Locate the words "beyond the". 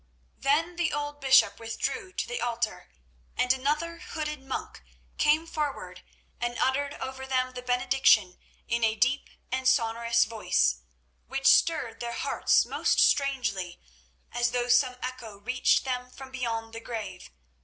16.31-16.79